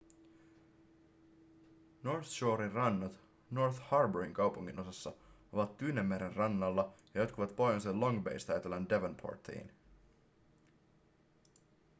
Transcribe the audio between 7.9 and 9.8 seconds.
long baysta etelän devonportiin